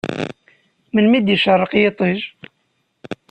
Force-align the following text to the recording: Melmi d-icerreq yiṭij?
Melmi 0.93 1.19
d-icerreq 1.21 1.73
yiṭij? 1.81 2.19